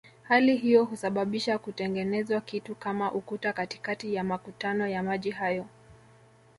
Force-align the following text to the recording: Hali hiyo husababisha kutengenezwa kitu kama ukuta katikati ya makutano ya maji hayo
Hali 0.23 0.57
hiyo 0.57 0.85
husababisha 0.85 1.57
kutengenezwa 1.57 2.41
kitu 2.41 2.75
kama 2.75 3.11
ukuta 3.11 3.53
katikati 3.53 4.13
ya 4.15 4.23
makutano 4.23 4.87
ya 4.87 5.03
maji 5.03 5.31
hayo 5.31 5.65